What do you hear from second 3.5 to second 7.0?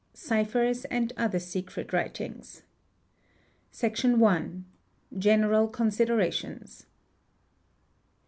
Section i.—General Considerations.